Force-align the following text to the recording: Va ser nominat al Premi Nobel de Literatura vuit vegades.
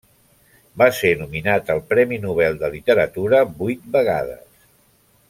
Va 0.81 0.87
ser 0.99 1.11
nominat 1.19 1.69
al 1.75 1.83
Premi 1.91 2.19
Nobel 2.25 2.57
de 2.63 2.71
Literatura 2.77 3.43
vuit 3.61 3.85
vegades. 3.99 4.43